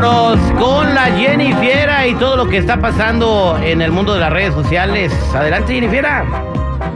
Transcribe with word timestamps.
Con 0.00 0.94
la 0.94 1.12
Jennifiera 1.14 2.06
y 2.06 2.14
todo 2.14 2.34
lo 2.34 2.48
que 2.48 2.56
está 2.56 2.80
pasando 2.80 3.58
en 3.62 3.82
el 3.82 3.92
mundo 3.92 4.14
de 4.14 4.20
las 4.20 4.32
redes 4.32 4.54
sociales. 4.54 5.12
Adelante, 5.34 5.74
Jennifiera. 5.74 6.49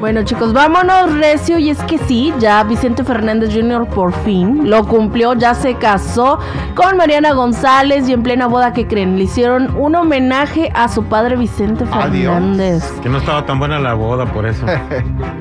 Bueno 0.04 0.22
chicos, 0.22 0.52
vámonos 0.52 1.16
recio 1.18 1.58
y 1.58 1.70
es 1.70 1.82
que 1.84 1.96
sí, 1.96 2.30
ya 2.38 2.62
Vicente 2.62 3.02
Fernández 3.04 3.54
Jr. 3.54 3.86
por 3.86 4.12
fin 4.12 4.68
lo 4.68 4.86
cumplió, 4.86 5.32
ya 5.32 5.54
se 5.54 5.77
casó 5.77 6.38
con 6.74 6.98
Mariana 6.98 7.32
González 7.32 8.06
y 8.06 8.12
en 8.12 8.22
plena 8.22 8.46
boda 8.46 8.74
que 8.74 8.86
creen, 8.86 9.16
le 9.16 9.24
hicieron 9.24 9.74
un 9.78 9.94
homenaje 9.94 10.70
a 10.74 10.88
su 10.88 11.04
padre 11.04 11.38
Vicente 11.38 11.86
Fernández. 11.86 12.84
Que 13.02 13.08
no 13.08 13.16
estaba 13.16 13.46
tan 13.46 13.58
buena 13.58 13.78
la 13.78 13.94
boda 13.94 14.27
por 14.27 14.44
eso. 14.44 14.66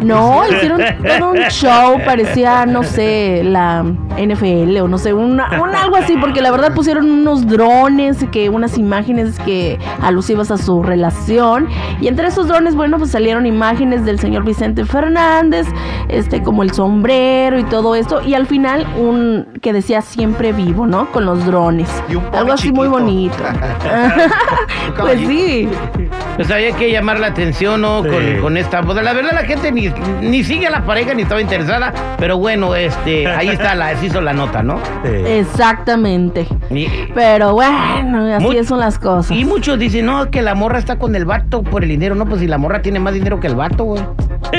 No, 0.02 0.42
hicieron 0.50 0.82
todo 1.18 1.32
un 1.32 1.38
show, 1.50 1.98
parecía, 2.06 2.66
no 2.66 2.84
sé, 2.84 3.42
la 3.42 3.86
NFL 4.18 4.78
o 4.82 4.88
no 4.90 4.98
sé, 4.98 5.14
un 5.14 5.40
algo 5.40 5.96
así, 5.96 6.18
porque 6.20 6.42
la 6.42 6.52
verdad 6.52 6.74
pusieron 6.74 7.10
unos 7.10 7.48
drones, 7.48 8.26
que 8.32 8.50
unas 8.50 8.78
imágenes 8.78 9.40
que 9.40 9.80
alusivas 10.02 10.52
a 10.52 10.58
su 10.58 10.84
relación. 10.84 11.70
Y 12.02 12.10
entre 12.10 12.28
esos 12.28 12.50
drones, 12.50 12.76
bueno, 12.76 12.98
pues 12.98 13.12
salieron 13.12 13.46
imágenes 13.46 14.04
del 14.04 14.20
señor 14.20 14.44
Vicente 14.44 14.53
Fernández, 14.86 15.68
este, 16.08 16.44
como 16.44 16.64
el 16.64 16.72
sombrero 16.72 17.60
y 17.60 17.64
todo 17.64 17.96
esto. 17.96 18.22
Y 18.22 18.34
al 18.34 18.48
final, 18.48 18.86
un 18.98 19.48
que 19.62 19.74
decía 19.74 20.02
siempre 20.02 20.54
vivo, 20.54 20.86
¿no? 20.86 21.12
Con 21.12 21.26
los 21.26 21.46
drones. 21.46 21.90
algo 22.34 22.54
así 22.54 22.72
muy 22.72 22.88
bonito. 22.88 23.38
pues 25.00 25.20
sí. 25.20 25.70
Pues 26.36 26.50
había 26.50 26.76
que 26.76 26.92
llamar 26.92 27.20
la 27.20 27.28
atención, 27.28 27.82
¿no? 27.82 28.04
Con, 28.42 28.58
esta 28.58 28.82
boda. 28.82 29.02
La 29.02 29.14
verdad, 29.14 29.32
la 29.34 29.46
gente 29.46 29.72
ni, 29.72 29.90
ni 30.22 30.44
sigue 30.44 30.68
a 30.68 30.70
la 30.70 30.86
pareja 30.86 31.14
ni 31.14 31.24
estaba 31.24 31.42
interesada. 31.42 31.94
Pero 32.18 32.38
bueno, 32.38 32.76
este, 32.76 33.28
ahí 33.28 33.50
está 33.50 33.76
la, 33.76 33.96
se 33.98 34.08
hizo 34.08 34.22
la 34.22 34.34
nota, 34.34 34.64
¿no? 34.64 34.80
Exactamente. 35.04 36.48
pero 37.14 37.54
bueno, 37.54 38.36
así 38.36 38.64
son 38.64 38.80
las 38.80 38.98
cosas. 38.98 39.36
Y 39.36 39.46
muchos 39.46 39.78
dicen, 39.78 40.06
no, 40.06 40.30
que 40.32 40.42
la 40.42 40.56
morra 40.56 40.80
está 40.80 40.98
con 40.98 41.16
el 41.16 41.26
vato 41.26 41.64
por 41.64 41.84
el 41.84 41.90
dinero. 41.90 42.16
No, 42.16 42.26
pues 42.26 42.42
si 42.42 42.48
la 42.48 42.58
morra 42.58 42.82
tiene 42.82 43.00
más 43.00 43.14
dinero 43.14 43.40
que 43.40 43.48
el 43.48 43.56
vato, 43.56 43.84
güey. 43.84 44.04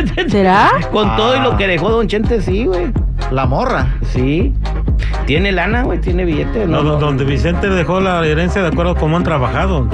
¿Será? 0.28 0.70
con 0.92 1.16
todo 1.16 1.36
y 1.36 1.40
lo 1.40 1.56
que 1.56 1.66
dejó 1.66 1.90
Don 1.90 2.06
Chente, 2.08 2.40
sí, 2.40 2.66
güey. 2.66 2.92
La 3.30 3.46
morra. 3.46 3.94
Sí. 4.12 4.52
Tiene 5.26 5.52
lana, 5.52 5.82
güey, 5.82 6.00
tiene 6.00 6.24
billete. 6.24 6.66
No, 6.66 6.82
donde 6.82 7.24
Vicente 7.24 7.68
dejó 7.68 8.00
la 8.00 8.24
herencia 8.26 8.62
de 8.62 8.68
acuerdo 8.68 8.92
a 8.92 8.94
cómo 8.96 9.16
han 9.16 9.24
trabajado. 9.24 9.88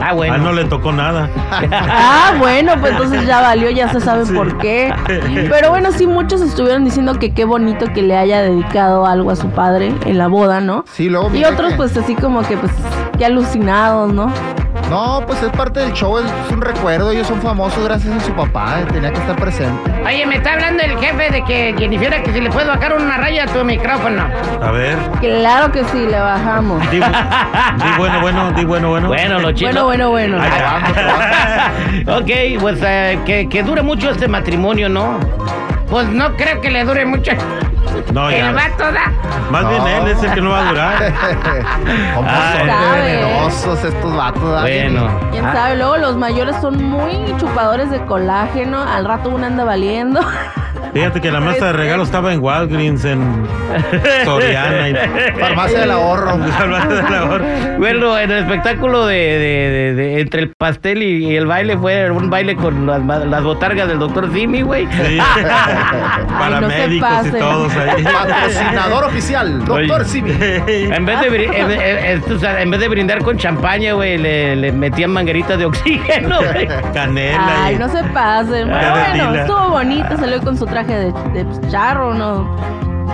Ah, 0.00 0.12
bueno. 0.12 0.34
A 0.34 0.38
no 0.38 0.52
le 0.52 0.64
tocó 0.64 0.92
nada. 0.92 1.28
ah, 1.50 2.34
bueno, 2.38 2.74
pues 2.78 2.92
entonces 2.92 3.26
ya 3.26 3.40
valió, 3.40 3.70
ya 3.70 3.88
se 3.92 4.00
sabe 4.00 4.26
por 4.26 4.58
qué. 4.58 4.92
Pero 5.48 5.70
bueno, 5.70 5.90
sí, 5.92 6.06
muchos 6.06 6.40
estuvieron 6.40 6.84
diciendo 6.84 7.18
que 7.18 7.32
qué 7.32 7.44
bonito 7.44 7.86
que 7.92 8.02
le 8.02 8.16
haya 8.16 8.42
dedicado 8.42 9.06
algo 9.06 9.30
a 9.30 9.36
su 9.36 9.48
padre 9.48 9.92
en 10.06 10.18
la 10.18 10.28
boda, 10.28 10.60
¿no? 10.60 10.84
Sí, 10.92 11.08
luego. 11.08 11.34
Y 11.34 11.44
otros, 11.44 11.74
pues 11.74 11.96
así 11.96 12.14
como 12.14 12.42
que, 12.42 12.56
pues, 12.56 12.72
qué 13.18 13.24
alucinados, 13.24 14.12
¿no? 14.12 14.32
No, 14.90 15.22
pues 15.26 15.42
es 15.42 15.50
parte 15.50 15.80
del 15.80 15.92
show, 15.92 16.18
es, 16.18 16.24
un 16.50 16.62
recuerdo. 16.62 17.10
Ellos 17.10 17.26
son 17.26 17.40
famosos 17.42 17.84
gracias 17.84 18.16
a 18.16 18.20
su 18.20 18.32
papá, 18.32 18.78
tenía 18.90 19.12
que 19.12 19.18
estar 19.18 19.36
presente. 19.36 19.90
Oye, 20.06 20.24
me 20.26 20.36
está 20.36 20.54
hablando 20.54 20.82
el 20.82 20.98
jefe 20.98 21.30
de 21.30 21.44
que 21.44 21.74
Jennifer, 21.78 22.22
que 22.22 22.32
si 22.32 22.40
le 22.40 22.50
puedo 22.50 22.68
bajar 22.68 22.96
una 22.96 23.18
raya 23.18 23.44
a 23.44 23.46
tu 23.46 23.62
micrófono. 23.64 24.26
A 24.62 24.70
ver. 24.70 24.96
Claro 25.20 25.70
que 25.70 25.84
sí, 25.84 26.06
le 26.06 26.18
bajamos. 26.18 26.90
Di, 26.90 27.00
bueno, 27.98 28.20
bueno, 28.20 28.52
di 28.52 28.64
bueno, 28.64 28.88
bueno. 28.90 29.08
Bueno, 29.08 29.38
lo 29.40 29.52
chido. 29.52 29.84
Bueno, 29.84 30.10
bueno, 30.10 30.38
bueno. 30.38 30.38
ok, 32.18 32.60
pues 32.60 32.78
eh, 32.82 33.18
que, 33.26 33.48
que 33.48 33.62
dure 33.62 33.82
mucho 33.82 34.10
este 34.10 34.26
matrimonio, 34.26 34.88
¿no? 34.88 35.18
Pues 35.90 36.08
no 36.08 36.36
creo 36.36 36.60
que 36.60 36.70
le 36.70 36.84
dure 36.84 37.04
mucho. 37.06 37.32
No, 38.12 38.30
ya. 38.30 38.50
El 38.50 38.54
vato 38.54 38.92
da. 38.92 39.12
Más 39.50 39.68
bien 39.68 39.86
él 39.86 40.08
es 40.08 40.22
el 40.22 40.34
que 40.34 40.40
no 40.40 40.50
va 40.50 40.60
a 40.60 40.70
durar. 40.70 41.14
¿Cómo 42.14 42.28
son 42.28 42.66
venenosos 43.02 43.84
estos 43.84 44.16
vatos? 44.16 44.60
Bueno. 44.62 45.08
¿Quién 45.32 45.44
sabe? 45.44 45.76
Luego 45.76 45.96
los 45.96 46.16
mayores 46.16 46.56
son 46.60 46.82
muy 46.82 47.34
chupadores 47.38 47.90
de 47.90 48.04
colágeno. 48.04 48.82
Al 48.82 49.04
rato 49.04 49.30
uno 49.30 49.46
anda 49.46 49.64
valiendo. 49.64 50.20
Fíjate 50.92 51.20
que 51.20 51.30
la 51.30 51.40
mesa 51.40 51.66
de 51.66 51.72
regalo 51.72 52.02
estaba 52.02 52.32
en 52.32 52.40
Walgreens, 52.40 53.04
en 53.04 53.46
Soriana. 54.24 54.88
Y... 54.88 54.94
Farmacia 55.38 55.80
del 55.80 55.90
ahorro. 55.90 56.38
Farmacia 56.58 57.02
del 57.02 57.14
ahorro. 57.14 57.44
Bueno, 57.78 58.18
en 58.18 58.30
el 58.30 58.38
espectáculo 58.38 59.06
de, 59.06 59.14
de, 59.16 59.94
de, 59.94 60.20
entre 60.20 60.42
el 60.42 60.52
pastel 60.56 61.02
y, 61.02 61.36
el 61.36 61.46
baile 61.46 61.76
fue 61.76 62.10
un 62.10 62.30
baile 62.30 62.56
con 62.56 62.86
las, 62.86 63.04
las 63.04 63.42
botargas 63.42 63.88
del 63.88 63.98
doctor 63.98 64.32
Simi, 64.32 64.62
güey. 64.62 64.86
Sí. 64.86 65.18
Paramédicos 66.38 67.26
y 67.26 67.30
todos 67.32 67.76
ahí. 67.76 68.02
Patrocinador 68.02 69.04
oficial, 69.04 69.64
doctor 69.64 70.04
Simi. 70.04 70.32
En 70.32 71.04
vez 71.04 71.20
de, 71.20 71.44
en, 71.44 72.22
en, 72.58 72.70
vez 72.70 72.80
de 72.80 72.88
brindar 72.88 73.22
con 73.22 73.36
champaña, 73.36 73.92
güey, 73.92 74.18
le, 74.18 74.56
le, 74.56 74.72
metían 74.72 75.10
mangueritas 75.10 75.58
de 75.58 75.66
oxígeno, 75.66 76.38
güey. 76.38 76.66
Canela. 76.92 77.64
Ay, 77.64 77.76
no 77.76 77.88
se 77.88 78.02
pasen. 78.04 78.68
Pero 78.68 78.90
bueno, 78.90 79.34
estuvo 79.34 79.68
bonito, 79.70 80.16
salió 80.16 80.40
con 80.40 80.56
su 80.56 80.66
traje 80.66 80.77
de, 80.86 81.12
de 81.32 81.70
charro, 81.70 82.14
¿no? 82.14 82.46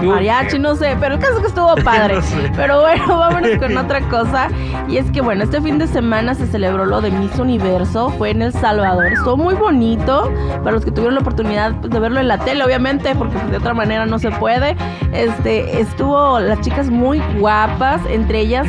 mariachi, 0.02 0.58
no 0.58 0.74
sé, 0.74 0.96
pero 1.00 1.14
el 1.14 1.20
caso 1.20 1.40
que 1.40 1.48
estuvo 1.48 1.74
padre. 1.84 2.18
Pero 2.56 2.80
bueno, 2.80 3.06
vámonos 3.18 3.58
con 3.58 3.76
otra 3.76 4.00
cosa. 4.08 4.48
Y 4.88 4.98
es 4.98 5.10
que 5.10 5.20
bueno, 5.20 5.44
este 5.44 5.60
fin 5.60 5.78
de 5.78 5.86
semana 5.86 6.34
se 6.34 6.46
celebró 6.46 6.84
lo 6.84 7.00
de 7.00 7.10
Miss 7.10 7.38
Universo, 7.38 8.10
fue 8.10 8.30
en 8.30 8.42
El 8.42 8.52
Salvador. 8.52 9.06
Estuvo 9.06 9.36
muy 9.36 9.54
bonito 9.54 10.32
para 10.62 10.72
los 10.72 10.84
que 10.84 10.90
tuvieron 10.90 11.14
la 11.14 11.20
oportunidad 11.20 11.72
de 11.72 11.98
verlo 11.98 12.20
en 12.20 12.28
la 12.28 12.38
tele, 12.38 12.64
obviamente, 12.64 13.14
porque 13.14 13.38
de 13.50 13.56
otra 13.56 13.74
manera 13.74 14.06
no 14.06 14.18
se 14.18 14.30
puede. 14.30 14.76
Este, 15.12 15.80
estuvo 15.80 16.40
las 16.40 16.60
chicas 16.60 16.90
muy 16.90 17.20
guapas, 17.38 18.00
entre 18.08 18.40
ellas 18.40 18.66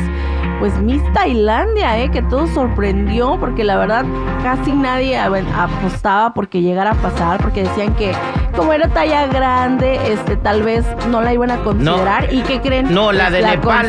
pues 0.58 0.78
Miss 0.78 1.02
Tailandia, 1.12 1.98
¿eh? 1.98 2.10
que 2.10 2.22
todo 2.22 2.46
sorprendió 2.46 3.38
porque 3.38 3.62
la 3.62 3.76
verdad 3.76 4.06
casi 4.42 4.72
nadie 4.72 5.18
apostaba 5.18 6.32
porque 6.32 6.62
llegara 6.62 6.92
a 6.92 6.94
pasar, 6.94 7.42
porque 7.42 7.64
decían 7.64 7.94
que 7.94 8.12
como 8.56 8.72
era 8.72 8.88
talla 8.88 9.26
grande, 9.26 10.00
este 10.12 10.36
tal 10.36 10.62
vez 10.62 10.84
no 11.08 11.20
la 11.20 11.32
iban 11.32 11.50
a 11.50 11.58
considerar. 11.58 12.32
¿Y 12.32 12.40
qué 12.42 12.60
creen? 12.60 12.92
No, 12.92 13.12
la 13.12 13.30
de 13.30 13.42
Nepal. 13.42 13.86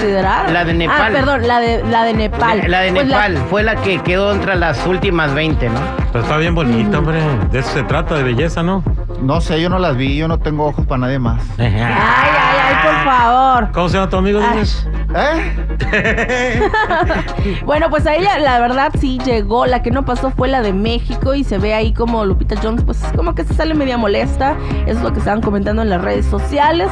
La 0.53 0.65
de 0.65 0.73
Nepal. 0.73 1.01
Ah, 1.01 1.09
perdón, 1.11 1.47
la 1.47 1.59
de, 1.59 1.83
la 1.85 2.03
de 2.03 2.13
Nepal. 2.13 2.63
La, 2.67 2.81
de 2.81 2.91
pues 2.91 3.07
Nepal 3.07 3.37
fue 3.49 3.63
la 3.63 3.75
que 3.77 3.99
quedó 3.99 4.31
entre 4.31 4.55
las 4.55 4.85
últimas 4.85 5.33
20, 5.33 5.69
¿no? 5.69 5.79
Pero 6.11 6.23
está 6.23 6.37
bien 6.37 6.53
bonita, 6.53 6.99
hombre. 6.99 7.21
De 7.51 7.59
eso 7.59 7.69
se 7.69 7.83
trata, 7.83 8.15
de 8.15 8.23
belleza, 8.23 8.61
¿no? 8.61 8.83
No 9.21 9.41
sé, 9.41 9.59
yo 9.61 9.69
no 9.69 9.79
las 9.79 9.95
vi, 9.95 10.15
yo 10.17 10.27
no 10.27 10.37
tengo 10.37 10.65
ojos 10.65 10.85
para 10.85 10.99
nadie 10.99 11.17
más. 11.17 11.41
ay, 11.57 11.65
ay, 11.67 12.57
ay, 12.67 12.75
por 12.83 13.11
favor. 13.11 13.71
¿Cómo 13.71 13.89
se 13.89 13.97
llama 13.97 14.09
tu 14.09 14.17
amigo? 14.17 14.41
¿Eh? 15.15 16.69
bueno, 17.65 17.89
pues 17.89 18.05
a 18.05 18.15
ella 18.15 18.39
la 18.39 18.59
verdad 18.59 18.91
sí 18.99 19.19
llegó. 19.25 19.65
La 19.65 19.81
que 19.81 19.91
no 19.91 20.05
pasó 20.05 20.31
fue 20.31 20.47
la 20.47 20.61
de 20.61 20.73
México 20.73 21.33
y 21.33 21.43
se 21.43 21.57
ve 21.57 21.73
ahí 21.73 21.93
como 21.93 22.25
Lupita 22.25 22.55
Jones, 22.61 22.83
pues 22.83 22.99
como 23.15 23.35
que 23.35 23.43
se 23.43 23.53
sale 23.53 23.73
media 23.73 23.97
molesta. 23.97 24.55
Eso 24.85 24.97
es 24.97 25.03
lo 25.03 25.13
que 25.13 25.19
estaban 25.19 25.41
comentando 25.41 25.81
en 25.81 25.89
las 25.89 26.01
redes 26.01 26.25
sociales. 26.25 26.89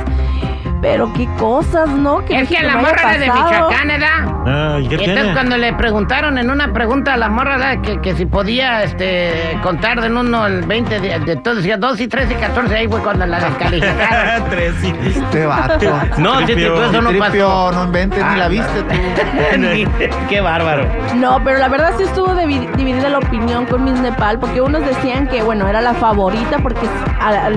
Pero 0.81 1.11
qué 1.13 1.27
cosas, 1.39 1.89
¿no? 1.89 2.23
Que 2.25 2.41
es 2.41 2.49
que 2.49 2.61
la 2.61 2.77
morra 2.77 3.13
de 3.13 3.25
Michoacán, 3.25 3.87
¿verdad? 3.87 4.35
Ah, 4.45 4.77
¿y 4.79 4.87
qué 4.87 4.95
Entonces 4.95 5.33
cuando 5.33 5.57
le 5.57 5.73
preguntaron 5.73 6.37
en 6.37 6.49
una 6.49 6.71
pregunta 6.73 7.13
a 7.13 7.17
la 7.17 7.29
morra 7.29 7.81
que, 7.81 7.99
que 7.99 8.15
si 8.15 8.25
podía 8.25 8.83
este, 8.83 9.57
contar 9.63 10.01
de 10.01 10.09
uno 10.09 10.43
al 10.43 10.61
20, 10.63 10.99
de, 10.99 11.19
de 11.19 11.35
todo, 11.37 11.55
decía 11.55 11.77
2 11.77 11.99
y 12.01 12.07
3 12.07 12.31
y 12.31 12.35
14, 12.35 12.75
ahí 12.75 12.87
fue 12.87 13.01
cuando 13.01 13.25
la 13.25 13.39
descalificaron. 13.39 14.43
3 14.49 14.73
y... 14.83 15.07
Este 15.07 15.45
vato. 15.45 15.85
No, 16.17 16.45
si 16.45 16.53
eso 16.53 17.01
no 17.01 17.11
pasó. 17.17 17.71
No 17.71 17.83
inventes, 17.85 18.23
ni 18.31 18.37
la 18.37 18.47
viste 18.47 18.81
tú. 18.83 20.05
qué 20.29 20.41
bárbaro. 20.41 20.87
No, 21.15 21.43
pero 21.43 21.57
la 21.57 21.67
verdad 21.67 21.93
sí 21.97 22.03
estuvo 22.03 22.33
dividida 22.35 23.09
la 23.09 23.19
opinión 23.19 23.65
con 23.65 23.83
Miss 23.83 23.99
Nepal, 23.99 24.39
porque 24.39 24.61
unos 24.61 24.85
decían 24.85 25.27
que, 25.27 25.41
bueno, 25.43 25.67
era 25.67 25.81
la 25.81 25.93
favorita 25.93 26.59
porque 26.59 26.87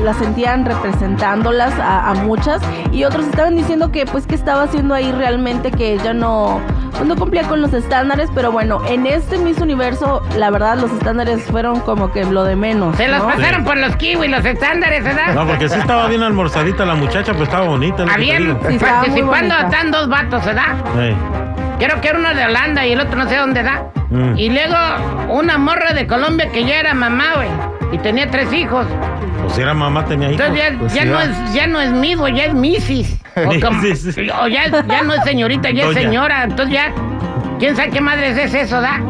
la 0.02 0.14
sentían 0.14 0.64
representándolas 0.64 1.78
a, 1.78 2.10
a 2.10 2.14
muchas, 2.14 2.60
y 2.92 3.04
otros 3.04 3.17
estaban 3.26 3.56
diciendo 3.56 3.90
que 3.90 4.06
pues 4.06 4.26
que 4.26 4.34
estaba 4.34 4.64
haciendo 4.64 4.94
ahí 4.94 5.10
realmente 5.12 5.70
que 5.70 5.94
ella 5.94 6.12
no, 6.12 6.60
pues, 6.92 7.06
no 7.06 7.16
cumplía 7.16 7.42
con 7.44 7.60
los 7.60 7.72
estándares, 7.72 8.30
pero 8.34 8.52
bueno, 8.52 8.80
en 8.88 9.06
este 9.06 9.38
Miss 9.38 9.58
Universo, 9.58 10.22
la 10.36 10.50
verdad, 10.50 10.78
los 10.78 10.90
estándares 10.92 11.42
fueron 11.44 11.80
como 11.80 12.12
que 12.12 12.24
lo 12.24 12.44
de 12.44 12.56
menos. 12.56 12.96
Se 12.96 13.08
los 13.08 13.22
pasaron 13.22 13.64
por 13.64 13.76
los 13.76 13.96
kiwis, 13.96 14.30
los 14.30 14.44
estándares, 14.44 15.04
¿verdad? 15.04 15.34
No, 15.34 15.46
porque 15.46 15.68
sí 15.68 15.78
estaba 15.78 16.06
bien 16.08 16.22
almorzadita 16.22 16.84
la 16.84 16.94
muchacha, 16.94 17.32
pues 17.32 17.48
estaba 17.48 17.66
bonita. 17.66 18.04
Ah, 18.08 18.16
bien, 18.16 18.58
participando 18.58 19.54
están 19.54 19.90
dos 19.90 20.08
vatos, 20.08 20.44
¿verdad? 20.44 20.76
Sí. 20.94 21.14
Creo 21.78 22.00
que 22.00 22.08
era 22.08 22.18
uno 22.18 22.34
de 22.34 22.44
Holanda 22.44 22.84
y 22.86 22.92
el 22.92 23.00
otro 23.00 23.16
no 23.16 23.28
sé 23.28 23.36
dónde 23.36 23.62
da. 23.62 23.84
Mm. 24.10 24.36
Y 24.36 24.50
luego 24.50 24.76
una 25.28 25.58
morra 25.58 25.92
de 25.92 26.06
Colombia 26.06 26.50
que 26.50 26.64
ya 26.64 26.80
era 26.80 26.94
mamá, 26.94 27.34
güey. 27.36 27.48
Y 27.92 27.98
tenía 27.98 28.30
tres 28.30 28.52
hijos. 28.52 28.86
Pues 29.42 29.52
si 29.54 29.62
era 29.62 29.74
mamá, 29.74 30.04
tenía 30.04 30.30
hijos. 30.30 30.40
Entonces 30.40 30.64
ya, 30.64 30.78
pues 30.78 31.06
no, 31.06 31.20
es, 31.20 31.52
ya 31.54 31.66
no 31.66 31.80
es 31.80 31.90
migo, 31.92 32.28
ya 32.28 32.44
es 32.46 32.54
misis. 32.54 33.16
O, 33.38 34.48
ya, 34.48 34.66
ya, 34.68 35.02
no 35.02 35.14
es 35.14 35.22
señorita, 35.22 35.70
ya 35.70 35.88
es 35.88 35.94
señora. 35.94 36.42
Entonces 36.42 36.74
ya, 36.74 36.92
¿quién 37.60 37.76
sabe 37.76 37.90
qué 37.90 38.00
madre 38.00 38.30
es 38.30 38.52
eso, 38.52 38.80
da? 38.80 39.00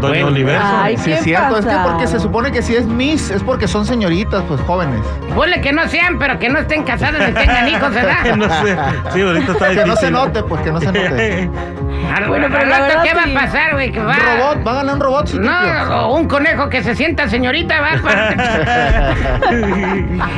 Doña 0.00 0.26
Universo. 0.26 0.66
Ay, 0.66 0.96
sí, 0.96 1.12
es 1.12 1.22
cierto. 1.22 1.58
Es 1.58 1.66
que 1.66 1.76
porque 1.84 2.06
se 2.06 2.18
supone 2.20 2.50
que 2.52 2.62
si 2.62 2.74
es 2.74 2.86
Miss, 2.86 3.30
es 3.30 3.42
porque 3.42 3.68
son 3.68 3.86
señoritas, 3.86 4.42
pues 4.48 4.60
jóvenes. 4.62 5.00
Ponle 5.34 5.60
que 5.60 5.72
no 5.72 5.86
sean, 5.88 6.18
pero 6.18 6.38
que 6.38 6.48
no 6.48 6.58
estén 6.58 6.82
casadas 6.84 7.28
ni 7.28 7.34
tengan 7.34 7.68
hijos, 7.68 7.92
¿verdad? 7.92 8.36
no 8.36 8.48
sé. 8.48 8.76
Sí, 9.12 9.20
ahorita 9.20 9.52
está 9.52 9.70
Que 9.70 9.84
no 9.84 9.96
se 9.96 10.10
note, 10.10 10.42
pues 10.42 10.62
que 10.62 10.72
no 10.72 10.80
se 10.80 10.86
note. 10.86 11.50
Bueno, 12.28 12.48
pero 12.50 12.62
Al 12.62 12.68
la 12.68 12.78
rato, 12.78 12.88
verdad 12.88 13.02
¿Qué 13.04 13.14
va 13.14 13.22
a 13.22 13.44
pasar, 13.44 13.72
güey? 13.72 13.90
Que 13.92 14.00
va... 14.00 14.12
Un 14.12 14.38
robot, 14.38 14.66
va 14.66 14.70
a 14.70 14.74
ganar 14.74 14.94
un 14.94 15.00
robot. 15.00 15.26
Citripio. 15.28 15.50
No, 15.52 16.06
o 16.08 16.16
un 16.16 16.28
conejo 16.28 16.68
que 16.68 16.82
se 16.82 16.94
sienta 16.94 17.28
señorita, 17.28 17.80
va. 17.80 17.90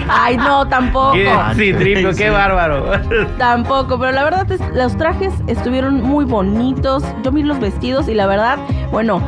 Ay, 0.08 0.36
no, 0.36 0.66
tampoco. 0.68 1.12
¿Qué? 1.12 1.30
Sí, 1.56 1.72
tripio, 1.72 2.14
qué 2.14 2.30
bárbaro. 2.30 2.92
Tampoco, 3.38 3.98
pero 3.98 4.12
la 4.12 4.24
verdad 4.24 4.50
es 4.50 4.60
los 4.74 4.96
trajes 4.96 5.32
estuvieron 5.46 6.02
muy 6.02 6.24
bonitos. 6.24 7.04
Yo 7.22 7.30
vi 7.30 7.42
los 7.42 7.60
vestidos 7.60 8.08
y 8.08 8.14
la 8.14 8.26
verdad, 8.26 8.58
bueno, 8.90 9.22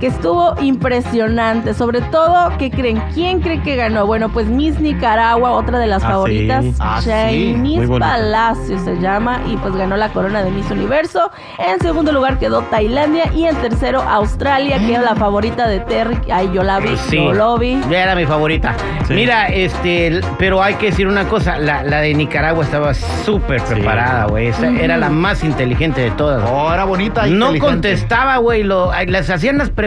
que 0.00 0.06
estuvo 0.08 0.54
impresionante. 0.60 1.74
Sobre 1.74 2.00
todo, 2.02 2.52
¿qué 2.58 2.70
creen? 2.70 3.02
¿Quién 3.14 3.40
cree 3.40 3.60
que 3.62 3.76
ganó? 3.76 4.06
Bueno, 4.06 4.28
pues 4.30 4.46
Miss 4.46 4.78
Nicaragua, 4.80 5.52
otra 5.52 5.78
de 5.78 5.86
las 5.86 6.02
Ah, 6.02 6.06
sí. 6.06 6.12
favoritas. 6.12 6.64
Ah, 6.80 7.00
sí. 7.02 7.52
Bonita. 7.86 7.98
Palacio 7.98 8.78
se 8.84 8.96
llama 9.00 9.40
y 9.46 9.56
pues 9.56 9.74
ganó 9.76 9.96
la 9.96 10.08
corona 10.10 10.42
de 10.42 10.50
Miss 10.50 10.70
Universo. 10.70 11.30
En 11.58 11.80
segundo 11.80 12.12
lugar 12.12 12.38
quedó 12.38 12.62
Tailandia 12.62 13.32
y 13.34 13.44
en 13.46 13.56
tercero 13.56 14.02
Australia, 14.02 14.78
que 14.78 14.92
era 14.94 15.02
la 15.02 15.14
favorita 15.14 15.66
de 15.68 15.80
Terry. 15.80 16.16
Ay, 16.32 16.50
yo 16.52 16.62
la 16.62 16.78
vi, 16.80 16.96
Sí. 16.96 17.16
yo 17.16 17.32
lo 17.32 17.58
vi. 17.58 17.80
Ya 17.90 18.02
era 18.02 18.14
mi 18.14 18.24
favorita. 18.26 18.74
Sí. 19.06 19.14
Mira, 19.14 19.46
este, 19.48 20.20
pero 20.38 20.62
hay 20.62 20.74
que 20.74 20.86
decir 20.86 21.06
una 21.06 21.24
cosa, 21.28 21.58
la, 21.58 21.82
la 21.82 22.00
de 22.00 22.14
Nicaragua 22.14 22.64
estaba 22.64 22.94
súper 22.94 23.62
preparada, 23.62 24.26
güey. 24.26 24.48
Esa 24.48 24.68
Era 24.68 24.96
la 24.96 25.08
más 25.10 25.44
inteligente 25.44 26.00
de 26.00 26.10
todas. 26.12 26.42
Oh, 26.50 26.72
era 26.72 26.84
bonita. 26.84 27.22
No 27.22 27.46
inteligente. 27.46 27.60
contestaba, 27.60 28.36
güey. 28.38 28.64
Les 29.06 29.30
hacían 29.30 29.58
las 29.58 29.70
preguntas. 29.70 29.83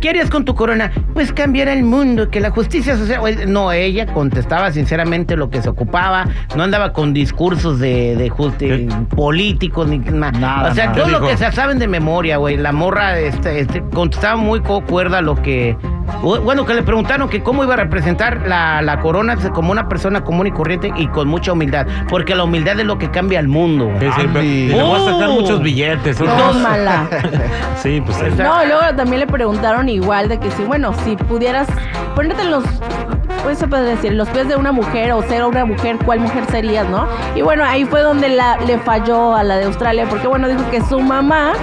¿Qué 0.00 0.10
harías 0.10 0.30
con 0.30 0.44
tu 0.44 0.54
corona? 0.54 0.92
Pues 1.14 1.32
cambiar 1.32 1.68
el 1.68 1.82
mundo, 1.82 2.30
que 2.30 2.40
la 2.40 2.50
justicia 2.50 2.96
social. 2.96 3.22
No, 3.52 3.72
ella 3.72 4.06
contestaba 4.06 4.72
sinceramente 4.72 5.36
lo 5.36 5.50
que 5.50 5.62
se 5.62 5.68
ocupaba. 5.68 6.26
No 6.56 6.62
andaba 6.62 6.92
con 6.92 7.12
discursos 7.12 7.78
de, 7.78 8.16
de 8.16 8.88
políticos 9.14 9.88
ni 9.88 9.98
nada. 9.98 10.70
O 10.70 10.74
sea, 10.74 10.86
nada. 10.86 10.96
todo 10.96 11.06
¿Qué 11.06 11.12
lo 11.12 11.26
que 11.26 11.36
se 11.36 11.52
saben 11.52 11.78
de 11.78 11.88
memoria, 11.88 12.36
güey. 12.36 12.56
La 12.56 12.72
morra 12.72 13.18
este, 13.18 13.60
este, 13.60 13.82
contestaba 13.92 14.36
muy 14.36 14.60
cuerda 14.60 15.20
lo 15.20 15.36
que. 15.36 15.76
Bueno, 16.20 16.64
que 16.66 16.74
le 16.74 16.82
preguntaron 16.82 17.28
que 17.28 17.42
cómo 17.42 17.64
iba 17.64 17.74
a 17.74 17.76
representar 17.76 18.42
la, 18.46 18.80
la 18.82 19.00
corona 19.00 19.34
pues, 19.34 19.50
como 19.50 19.72
una 19.72 19.88
persona 19.88 20.22
común 20.22 20.46
y 20.46 20.52
corriente 20.52 20.92
y 20.96 21.08
con 21.08 21.26
mucha 21.28 21.52
humildad. 21.52 21.86
Porque 22.08 22.34
la 22.34 22.44
humildad 22.44 22.78
es 22.78 22.86
lo 22.86 22.98
que 22.98 23.10
cambia 23.10 23.40
el 23.40 23.48
mundo. 23.48 23.90
Sí, 23.98 24.06
sí, 24.16 24.38
y 24.38 24.68
le 24.68 24.82
voy 24.82 25.00
a 25.00 25.04
sacar 25.12 25.28
Oh. 25.30 25.34
muchos 25.40 25.62
billetes. 25.62 26.20
¿no? 26.20 26.26
Tómala. 26.26 27.08
Sí, 27.82 28.00
pues. 28.04 28.20
eh, 28.22 28.30
No, 28.38 28.64
luego 28.64 28.94
también 28.96 29.18
le 29.20 29.26
preguntaron 29.26 29.88
igual 29.88 30.28
de 30.28 30.38
que 30.38 30.50
si, 30.52 30.62
bueno, 30.62 30.92
si 31.04 31.16
pudieras 31.16 31.66
ponerte 32.14 32.44
los, 32.44 32.62
pues 33.42 33.58
se 33.58 33.66
puede 33.66 33.84
decir, 33.96 34.12
los 34.12 34.28
pies 34.28 34.46
de 34.46 34.54
una 34.54 34.70
mujer 34.70 35.10
o 35.12 35.22
ser 35.22 35.44
una 35.44 35.64
mujer, 35.64 35.96
¿cuál 36.04 36.20
mujer 36.20 36.44
serías, 36.48 36.88
no? 36.88 37.08
Y 37.34 37.42
bueno, 37.42 37.64
ahí 37.64 37.84
fue 37.84 38.02
donde 38.02 38.28
la, 38.28 38.56
le 38.58 38.78
falló 38.78 39.34
a 39.34 39.42
la 39.42 39.56
de 39.56 39.64
Australia, 39.64 40.06
porque 40.08 40.28
bueno, 40.28 40.46
dijo 40.46 40.62
que 40.70 40.80
su 40.82 41.00
mamá 41.00 41.54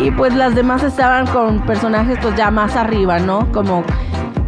y 0.00 0.10
pues 0.10 0.34
las 0.34 0.54
demás 0.54 0.82
estaban 0.82 1.26
con 1.26 1.60
personajes 1.60 2.18
pues 2.22 2.34
ya 2.36 2.50
más 2.50 2.76
arriba, 2.76 3.18
¿no? 3.18 3.50
Como, 3.52 3.84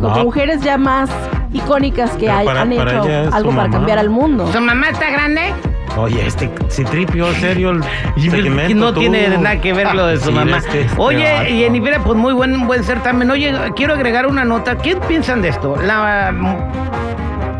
como 0.00 0.16
No. 0.16 0.24
mujeres 0.24 0.60
ya 0.62 0.76
más 0.78 1.10
icónicas 1.52 2.10
que 2.12 2.26
Pero 2.26 2.32
hay- 2.38 2.46
para- 2.46 2.60
han 2.62 2.74
para 2.76 2.90
hecho 2.92 3.02
algo 3.36 3.50
para 3.50 3.62
mamá. 3.62 3.70
cambiar 3.70 3.98
al 3.98 4.10
mundo. 4.10 4.50
¿Su 4.52 4.60
mamá 4.60 4.88
está 4.90 5.10
grande? 5.10 5.52
Oye, 5.96 6.26
este 6.26 6.50
Citripio, 6.70 7.32
serio, 7.34 7.70
el 7.70 7.80
Y 8.16 8.28
segmento, 8.28 8.74
no 8.74 8.92
tú. 8.92 9.00
tiene 9.00 9.28
nada 9.38 9.60
que 9.60 9.72
ver 9.72 9.94
lo 9.94 10.06
de 10.08 10.16
su 10.18 10.24
Sí, 10.30 10.32
mamá. 10.32 10.56
este, 10.58 10.80
este 10.82 11.00
Oye, 11.00 11.26
Jennifer, 11.46 12.00
pues 12.00 12.18
muy 12.18 12.32
buen, 12.32 12.66
buen 12.66 12.82
certamen. 12.82 13.30
Oye, 13.30 13.54
quiero 13.76 13.94
agregar 13.94 14.26
una 14.26 14.44
nota. 14.44 14.76
¿Qué 14.76 14.96
piensan 14.96 15.40
de 15.42 15.50
esto? 15.50 15.76
La 15.80 16.32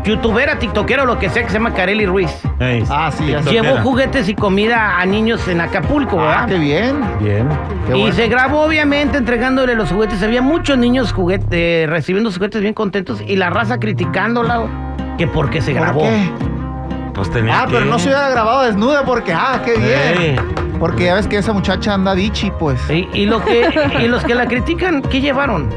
youtubera, 0.05 0.57
tiktokera 0.59 1.03
o 1.03 1.05
lo 1.05 1.17
que 1.19 1.29
sea 1.29 1.43
que 1.43 1.49
se 1.49 1.55
llama 1.55 1.73
Kareli 1.73 2.05
Ruiz. 2.05 2.31
Ah, 2.89 3.11
sí. 3.11 3.25
Llevó 3.49 3.77
juguetes 3.77 4.29
y 4.29 4.35
comida 4.35 4.99
a 4.99 5.05
niños 5.05 5.47
en 5.47 5.61
Acapulco, 5.61 6.19
Ah, 6.19 6.25
¿verdad? 6.25 6.47
qué 6.47 6.55
bien. 6.59 6.95
Bien. 7.21 7.47
Qué 7.87 7.97
y 7.97 8.01
bueno. 8.01 8.15
se 8.15 8.27
grabó 8.27 8.61
obviamente 8.61 9.17
entregándole 9.17 9.75
los 9.75 9.91
juguetes. 9.91 10.21
Había 10.23 10.41
muchos 10.41 10.77
niños 10.77 11.11
juguete, 11.11 11.85
recibiendo 11.89 12.29
sus 12.29 12.37
juguetes 12.37 12.61
bien 12.61 12.73
contentos 12.73 13.21
y 13.25 13.35
la 13.35 13.49
raza 13.49 13.79
criticándola 13.79 14.63
que 15.17 15.27
porque 15.27 15.61
se 15.61 15.71
¿Por 15.73 15.81
grabó. 15.81 16.01
qué? 16.01 16.29
Pues 17.13 17.29
tenía 17.31 17.61
Ah, 17.61 17.65
que- 17.65 17.73
pero 17.73 17.85
no 17.85 17.97
se 17.97 18.09
hubiera 18.09 18.29
grabado 18.29 18.63
desnuda 18.63 19.03
porque, 19.05 19.33
ah, 19.33 19.61
qué 19.63 19.75
bien. 19.77 20.35
Porque 20.79 21.05
ya 21.05 21.15
ves 21.15 21.27
que 21.27 21.37
esa 21.37 21.53
muchacha 21.53 21.93
anda 21.93 22.13
dichi, 22.13 22.51
pues. 22.59 22.79
Y, 22.89 23.07
y 23.13 23.25
lo 23.25 23.43
que, 23.43 23.69
y 24.01 24.07
los 24.09 24.23
que 24.25 24.35
la 24.35 24.45
critican, 24.45 25.01
¿qué 25.01 25.21
llevaron? 25.21 25.69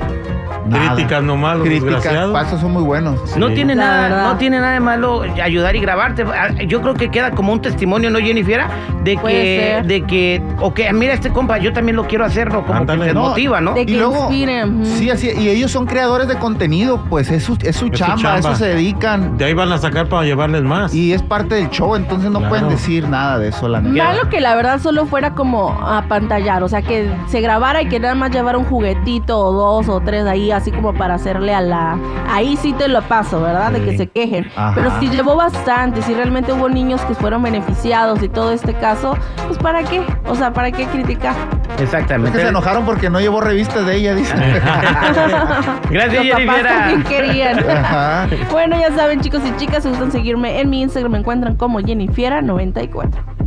Nada. 0.69 0.95
Críticas 0.95 1.23
nomás, 1.23 1.59
los 1.59 1.67
Críticas, 1.69 2.05
eso 2.47 2.59
son 2.59 2.73
muy 2.73 2.83
buenos. 2.83 3.37
No 3.37 3.49
tiene 3.53 3.75
La 3.75 3.85
nada, 3.85 4.03
verdad. 4.09 4.33
no 4.33 4.37
tiene 4.39 4.59
nada 4.61 4.73
de 4.73 4.81
malo 4.81 5.23
ayudar 5.43 5.77
y 5.77 5.81
grabarte. 5.81 6.23
Ah, 6.25 6.49
Yo 6.67 6.81
creo 6.83 6.95
que 6.95 7.11
queda 7.11 7.31
como 7.33 7.53
un 7.53 7.61
testimonio, 7.61 8.11
¿no, 8.11 8.19
Jennifer? 8.19 8.63
De 9.05 9.17
que, 9.17 9.83
de 9.87 10.03
que, 10.03 10.43
ok, 10.61 10.81
mira 10.93 11.15
este 11.15 11.31
compa, 11.31 11.59
yo 11.59 11.73
también 11.73 11.97
lo 11.97 12.07
quiero 12.07 12.25
hacer, 12.25 12.53
¿no? 12.53 12.63
Como 12.67 12.81
Ándale. 12.81 13.01
que 13.03 13.09
te 13.09 13.15
No, 13.15 13.29
motiva, 13.31 13.61
¿no? 13.61 13.75
De 13.75 13.87
que 13.87 13.93
inspire, 13.95 14.65
ujú. 14.67 14.85
sí, 14.85 15.11
así, 15.11 15.31
y 15.39 15.49
ellos 15.49 15.71
son 15.71 15.87
creadores 15.87 16.29
de 16.29 16.37
contenido, 16.37 17.05
pues 17.09 17.31
es 17.31 17.45
su, 17.45 17.57
es 17.63 17.77
su, 17.77 17.89
chamba, 17.89 18.17
chamba. 18.17 18.35
a 18.35 18.39
eso 18.41 18.55
se 18.57 18.67
dedican. 18.67 19.39
De 19.39 19.47
ahí 19.47 19.55
van 19.55 19.73
a 19.73 19.79
sacar 19.79 20.09
para 20.09 20.25
llevarles 20.25 20.63
más. 20.63 20.95
Y 20.95 21.13
es 21.13 21.23
parte 21.23 21.55
del 21.55 21.71
show, 21.71 21.95
entonces 21.97 22.31
no 22.31 22.39
Claro. 22.41 22.51
pueden 22.51 22.69
decir 22.69 23.09
nada 23.09 23.39
de 23.39 23.49
eso, 23.49 23.69
la 23.69 23.81
neta. 23.81 24.05
Malo 24.05 24.29
que 24.29 24.41
la 24.41 24.55
verdad 24.55 24.79
solo 24.81 25.07
fuera 25.07 25.35
como 25.35 25.71
a 25.71 26.03
pantallar, 26.09 26.63
o 26.63 26.69
sea, 26.69 26.83
que 26.83 27.09
se 27.29 27.41
grabara 27.41 27.83
y 27.83 27.89
que 27.89 28.01
nada 28.01 28.15
más 28.15 28.31
llevara 28.31 28.59
un 28.59 28.65
juguetito 28.65 29.39
o 29.39 29.53
dos 29.53 29.89
o 29.89 30.01
tres 30.01 30.27
ahí, 30.27 30.51
así 30.59 30.71
como 30.71 30.95
para 30.95 31.15
hacerle 31.15 31.55
a 31.55 31.61
la... 31.61 31.97
Ahí 32.31 32.57
sí 32.57 32.73
te 32.73 32.89
lo 32.89 33.03
paso, 33.03 33.41
¿verdad? 33.41 33.73
De 33.73 33.83
que 33.83 33.97
se 33.97 34.07
quejen. 34.07 34.47
Ajá. 34.57 34.73
Pero 34.75 34.91
si 35.01 35.09
llevó 35.09 35.37
bastante, 35.37 36.03
si 36.03 36.15
realmente 36.15 36.53
hubo 36.53 36.69
niños 36.69 37.01
que 37.03 37.15
fueron 37.15 37.43
beneficiados 37.43 38.23
y 38.23 38.29
todo 38.29 38.53
este 38.53 38.75
caso, 38.75 39.17
pues 39.47 39.59
¿para 39.59 39.83
qué? 39.85 40.03
O 40.27 40.35
sea, 40.35 40.53
¿para 40.53 40.71
qué 40.71 40.87
criticar? 40.87 41.35
Es 41.77 41.83
Exactamente. 41.83 42.37
que 42.37 42.45
se 42.45 42.49
enojaron 42.51 42.85
porque 42.85 43.09
no 43.11 43.21
llevó 43.21 43.41
revistas 43.41 43.87
de 43.87 43.97
ella, 43.97 44.15
dice. 44.15 44.35
Gracias, 45.91 46.25
Los 46.25 46.41
papás 46.41 46.63
también 46.63 47.03
querían. 47.05 47.59
Ajá. 47.71 48.27
bueno, 48.51 48.79
ya 48.79 48.95
saben, 48.95 49.21
chicos 49.21 49.43
y 49.47 49.57
chicas, 49.57 49.83
si 49.83 49.89
gustan 49.89 50.13
seguirme 50.13 50.61
en 50.61 50.71
mi 50.71 50.83
Instagram, 50.83 51.13
me 51.13 51.19
encuentran 51.19 51.57
como 51.57 51.81
Jennifiera94. 51.81 53.38